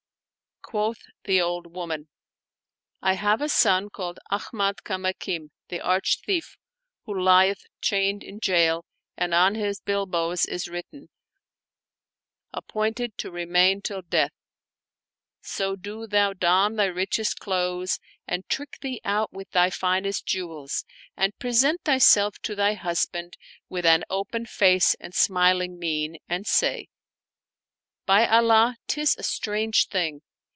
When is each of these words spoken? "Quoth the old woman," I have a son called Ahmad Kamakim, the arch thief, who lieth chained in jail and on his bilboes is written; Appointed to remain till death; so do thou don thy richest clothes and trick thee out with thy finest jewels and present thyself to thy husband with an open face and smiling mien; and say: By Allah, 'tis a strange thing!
"Quoth 0.71 1.03
the 1.25 1.41
old 1.41 1.73
woman," 1.75 2.07
I 3.01 3.15
have 3.15 3.41
a 3.41 3.49
son 3.49 3.89
called 3.89 4.21
Ahmad 4.29 4.83
Kamakim, 4.85 5.49
the 5.67 5.81
arch 5.81 6.19
thief, 6.25 6.55
who 7.03 7.13
lieth 7.13 7.65
chained 7.81 8.23
in 8.23 8.39
jail 8.39 8.85
and 9.17 9.33
on 9.33 9.55
his 9.55 9.81
bilboes 9.81 10.45
is 10.45 10.69
written; 10.69 11.09
Appointed 12.53 13.17
to 13.17 13.29
remain 13.31 13.81
till 13.81 14.01
death; 14.01 14.31
so 15.41 15.75
do 15.75 16.07
thou 16.07 16.31
don 16.31 16.77
thy 16.77 16.85
richest 16.85 17.39
clothes 17.39 17.99
and 18.25 18.47
trick 18.47 18.77
thee 18.79 19.01
out 19.03 19.33
with 19.33 19.49
thy 19.51 19.69
finest 19.69 20.25
jewels 20.25 20.85
and 21.17 21.37
present 21.37 21.81
thyself 21.83 22.39
to 22.43 22.55
thy 22.55 22.75
husband 22.75 23.35
with 23.67 23.85
an 23.85 24.05
open 24.09 24.45
face 24.45 24.95
and 25.01 25.13
smiling 25.13 25.77
mien; 25.77 26.15
and 26.29 26.47
say: 26.47 26.87
By 28.05 28.25
Allah, 28.25 28.77
'tis 28.87 29.17
a 29.17 29.23
strange 29.23 29.87
thing! 29.89 30.21